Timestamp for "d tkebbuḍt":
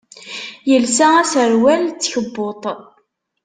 1.89-2.63